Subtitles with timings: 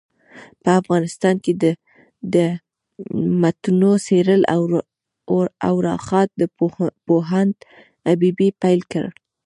[0.63, 1.51] په افغانستان کي
[2.33, 4.41] دمتونو څېړل
[5.67, 6.29] ارواښاد
[7.07, 7.55] پوهاند
[8.07, 9.05] حبیبي پيل کړ.